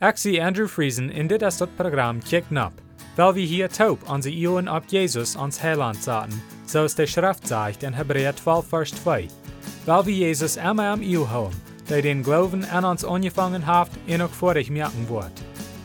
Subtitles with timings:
[0.00, 2.72] Zie Andrew Friesen in dit is dat programma Kick Nap,
[3.16, 7.82] weil wir hier taub onze Ioen ab Jesus ans Heiland zaten, zoals de Schrift zegt
[7.82, 9.28] in Hebräer 12 vers 2.
[9.84, 14.22] Weil wir Jesus immer am Io houden, der den Glauben an uns angefangen hat en
[14.22, 15.42] ook vorig merken wordt.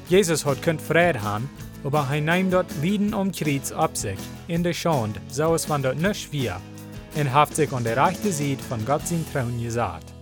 [0.08, 1.50] Jesus hat kunt vrede haben,
[1.84, 5.82] aber hij neemt dort Lieden um Kreuz ab sich, in der Schande, so es van
[5.82, 6.62] dort nicht wir,
[7.16, 10.15] und haft sich an der rechten Seite von Gott sein Trauen gesagt.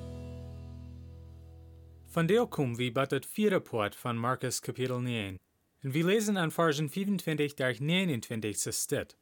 [2.15, 5.39] Der kommen wir bei das vierte Port von Markus Kapitel 9.
[5.83, 9.17] Und wir lesen an Versen 25 durch 29 so steht.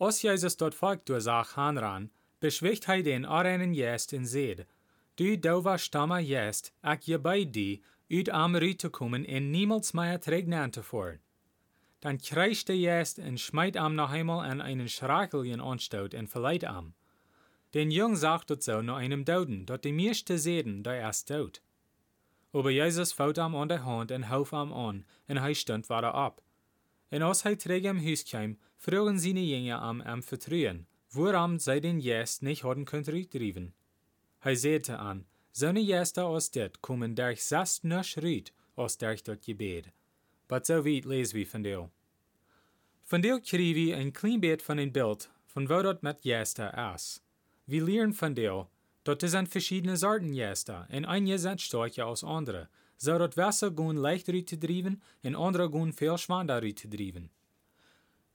[0.00, 4.66] Als Jesus dort Volk durchsach hanran, beschwicht hij den arenen jest in Seed.
[5.16, 10.20] Du dova stamma jest, ak je bei die, uit am te kommen en niemals mehr
[10.20, 11.20] trägnante vor.
[12.00, 16.64] Dann kreischt der jest en schmeit am noch einmal an einen Schrakeljen anstaut en verleiht
[16.64, 16.94] am.
[17.74, 21.62] Den Jung sagt dort so noch einem Doden, dort die meiste Seden, da erst dort.
[22.52, 26.04] Aber Jesus fout am an der Hand en houf am an, en hij stund war
[26.04, 26.42] er ab.
[27.08, 31.80] En als hij terug am Huis kwam, vroegen seine Jünger am am vertrauen, woran zij
[31.80, 33.74] den Jest nicht hadden kunt uitdrijven.
[34.38, 38.96] Hij zeide an, seine Jester aus dit kommen durch zest nusch ruit, als
[39.40, 39.90] gebed.
[40.46, 41.90] But zo weit lezen we van deel.
[43.02, 46.92] Van deel krijgen we een klein beetje van een beeld van wat dat met Jester
[46.94, 47.20] is.
[47.64, 48.34] We leren van
[49.02, 54.28] er zijn verschiedene soorten Jester en een zijn sterker als andere, zodat Wasser gewoon leicht
[54.28, 57.30] uit te drijven en andere zwaarder uit te drijven.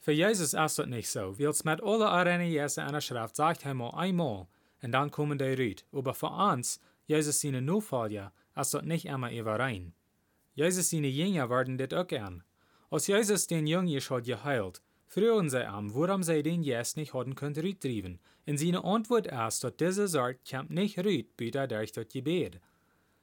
[0.08, 3.66] Für Jesus ist das nicht so, weil es mit alle Arenen Jesu in Schrift sagt
[3.66, 4.48] einmal einmal
[4.82, 5.86] und dann kommen die Rüt.
[5.92, 9.94] Aber für uns, Jesus seine Nachfolger, ist das nicht immer überein.
[10.54, 12.44] Jesus seine Jünger werden das auch gern.
[12.90, 17.36] Als Jesus den Jungen hat geheilt, frühen sie am, warum sie den Jes nicht hatten
[17.36, 18.20] können Rüt trieben.
[18.46, 22.60] Und seine Antwort ist, dass diese Sorte kommt nicht Rüt, bitte durch das Gebet.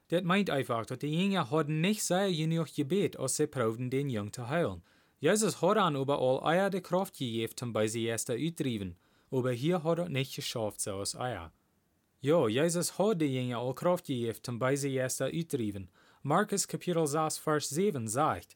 [0.09, 4.09] Das meint einfach, dass die Jünger hatten nicht sehr genug Gebet, als sie proben, den
[4.09, 4.83] Jungen zu heilen.
[5.19, 8.95] Jesus hat an überall Eier de Kraft gegeben, um bei sie erst uitdriven,
[9.31, 11.51] aber hier hat er nicht geschafft, so als Eier.
[12.21, 15.89] Ja, Jesus hat die Jünger all Kraft gegeben, um bei sie erst uitdriven.
[16.21, 18.55] Markus Kapitel 6, Vers 7 sagt,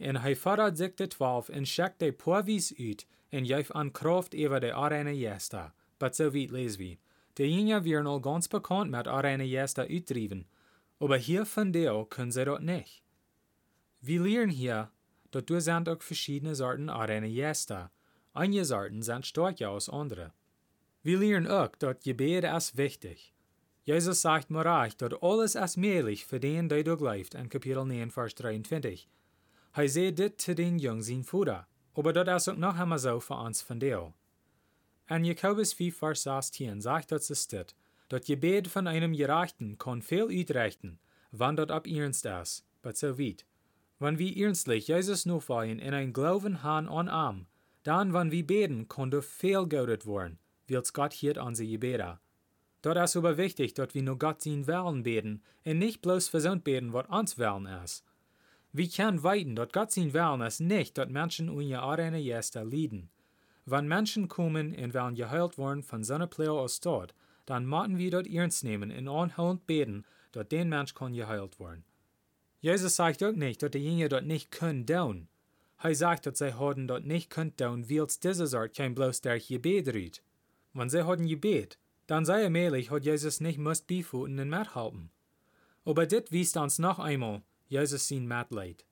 [0.00, 0.34] En hij
[0.74, 5.18] sich de twaalf en schickt de poorwies uit, en geeft an Kraft über de arene
[5.18, 5.72] Jester.
[5.98, 6.96] But so weit lesen wir.
[7.34, 10.46] Die Jünger werden al ganz bekannt mit arene Jester uitdriven,
[10.98, 13.02] aber hier von der können sie dort nicht.
[14.00, 14.90] Wir lernen hier,
[15.30, 17.90] dat du sind auch verschiedene Sorten arene Jester.
[18.32, 20.32] Einige Sorten sind stärker als andere.
[21.02, 23.34] Wir lernen auch, dass Gebet ist wichtig.
[23.84, 28.34] Jesus sagt Marach, dass alles ist möglich für den, der durchläuft, in Kapitel 9, Vers
[28.34, 29.08] 23.
[29.72, 33.34] Er sagt dit den Jungen sein Futter, aber das ist auch noch einmal so für
[33.34, 34.12] uns von dir.
[35.08, 37.76] In Jakobus 4, Vers 16 sagt das steht,
[38.08, 40.98] dass Gebet von einem Gerechten kann viel uitrichten,
[41.30, 43.44] wann dort ab ernst ist, but so weit.
[44.00, 47.46] Wenn wir ernstlich Jesus nachfolgen in ein Glauben haben an Arm,
[47.84, 50.38] dann, wenn wir beten, kann doch viel geudet werden,
[50.68, 52.18] weil Gott hier an sie Gebete.
[52.82, 56.64] Dort ist aber wichtig, dass wir nur Gott sein Willen beten und nicht bloß versöhnt
[56.64, 58.04] beten, was uns Willen ist.
[58.72, 63.10] Wir können weiten, dass Gott sein Willen ist nicht, dass Menschen unter arene Jester leiden.
[63.66, 67.14] Wenn Menschen kommen und wollen geheilt werden von seiner Pläne aus dort,
[67.46, 71.84] dann müssen wir dort ernst nehmen und anhaltend beten, dass den Mensch kann geheilt werden.
[72.60, 75.28] Jesus sagt auch nicht, dass die Jünger dort nicht können down.
[75.82, 79.22] Er sagt, dass sie haben dort nicht können down, weil es diese Art kein bloß
[79.22, 80.22] durch Gebet rührt.
[80.74, 85.10] Wenn sie haben Gebet, dann sei er möglich, hat Jesus nicht muss beifuten und mithalten.
[85.84, 88.84] Aber dit wies uns noch einmal, Jesus sein Mitleid.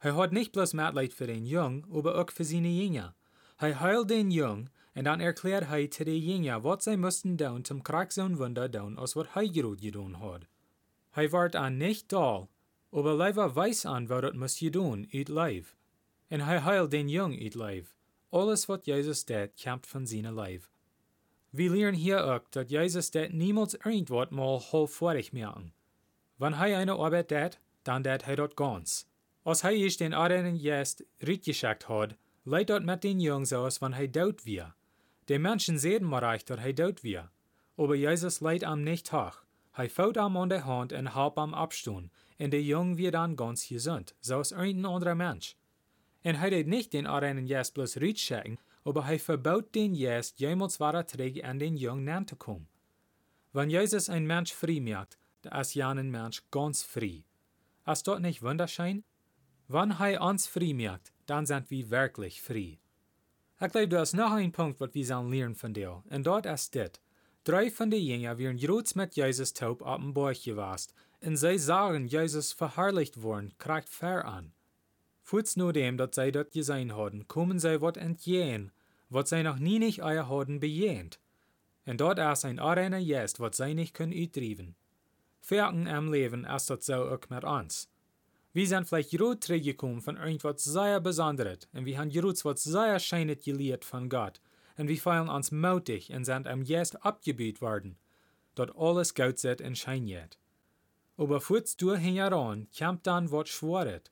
[0.00, 3.14] Er hat nicht bloß Mitleid für den Jungen, aber auch für seine Jünger.
[3.58, 7.64] Er heilt den Jungen, und dann erklärt er zu den Jünger, was sie mussten down
[7.64, 10.46] zum Krieg so ein Wunder down, als was er gerade getan hat.
[11.14, 12.48] Er ward an nicht da,
[12.90, 15.76] aber leider weiß an, wat het muss je doen, uit lijf.
[16.28, 17.94] En hij heilt den jong uit lijf.
[18.30, 20.70] Alles wat Jezus deed, komt van zijn lijf.
[21.50, 25.72] Wir lernen hier auch, dass Jesus det niemals irgendwas mal halbfertig merken.
[26.36, 29.06] Wenn hij eine Arbeit det, dann det hij dort ganz.
[29.42, 33.92] Als hij is den anderen jest geschickt hat, leidt dort mit den Jungs aus, wenn
[33.92, 34.74] hij dood wir.
[35.28, 37.30] Die Menschen sehen marach, dass hij dood wir.
[37.76, 39.44] Aber Jesus leidt am nicht hoch.
[39.72, 43.36] Hij fout am an der Hand en halb am abstun, en de jong wird dann
[43.36, 45.56] ganz gesund, zoals ein anderer Mensch.
[46.22, 50.78] En hij deed nicht den arenen Jes bloß rütschicken, aber hij verbaut den Jes jemals
[50.78, 52.68] weiter träge an den Jungen nanzukommen.
[53.52, 57.24] Wenn Jesus ein Mensch frei macht, da ist ja ein Mensch ganz frei.
[57.86, 59.04] Ist dort nicht wunderschön?
[59.68, 62.78] Wenn er uns frei macht, dann sind wir wirklich frei.
[63.60, 66.46] Ich glaube, du hast noch einen Punkt, was wir sollen lernen von dir, und dort
[66.46, 66.92] ist das.
[67.44, 70.94] Drei von den Jüngern wären groß mit Jesus taub auf dem Berg gewast,
[71.24, 74.52] En zij zagen Jezus verherrlicht worden, krijgt ver aan.
[75.22, 78.72] Voets nu dem dat zij dat gezien hadden, komen zij wat entgeen,
[79.06, 81.18] wat zij nog nie nicht eier hadden bejeend.
[81.82, 84.76] En dat is een arena jest, wat zij niet kunnen uitdrijven.
[85.46, 87.88] Verken am Leben ist dat zo ook met ons.
[88.52, 92.98] Wir sind vielleicht groot teruggekommen von irgendwas sehr Besonderes und wir haben groot was sehr
[92.98, 94.40] Scheines geleerd von Gott
[94.78, 97.98] und wir fühlen uns mutig und sind am jetzt abgebüht worden,
[98.54, 100.38] dort alles gut set in Schein jet.
[101.18, 104.10] Aber kurz durch heran kommt dann wat schworet,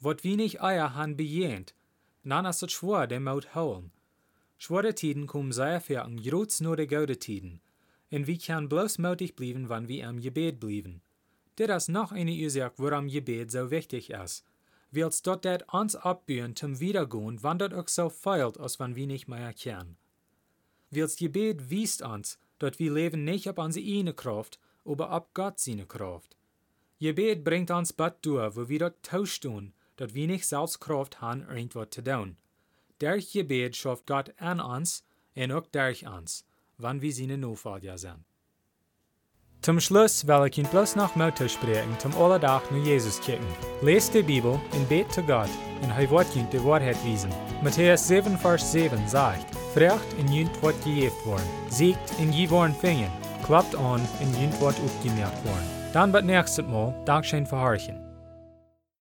[0.00, 1.76] wat wenig Eier han bejehnt,
[2.24, 3.92] dann ist es schwor der Maut holen.
[4.58, 7.60] Schwore Tiden kommen sehr für an groß nur de gute Tiden,
[8.12, 11.00] können bloß mutig bleiben, wann wir am Gebet bleiben.
[11.58, 14.44] Dit is noch eine Ursache, warum Gebet so wichtig ist.
[14.90, 19.06] Wils dort det uns abbühen zum Wiedergehen, wann dort auch so feilt, als wenn wir
[19.06, 19.96] nicht mehr kennen.
[20.90, 25.58] Wils Gebet wiest uns, dort wir leben nicht ab unsere eigene Kraft, aber ab Gott
[25.58, 26.36] seine Kraft.
[27.00, 31.48] Gebet bringt uns bad durch, wo wir dort tauschen, dort wir nicht selbst Kraft haben,
[31.48, 32.36] irgendwas zu tun.
[32.98, 35.04] Durch Gebet schafft Gott an uns
[35.34, 36.44] und auch durch uns,
[36.78, 38.24] wann wir seine Nachfolger sind.
[39.62, 43.46] Zum Schluss will ich Ihnen bloß noch Mutter sprechen, zum Alledach nur Jesus kicken.
[43.80, 45.48] Lest die Bibel und bet zu Gott,
[45.82, 47.30] und wird Ihnen die Wahrheit wiesen.
[47.62, 52.74] Matthäus 7, Vers 7 sagt, Frecht in Jünt wird gejeft worden, siegt in je worden
[52.74, 53.12] fingen,
[53.46, 55.70] klappt an in Jünt wird aufgemerkt worden.
[55.92, 58.01] Dann wird nächstes Mal Dankeschön verharchen.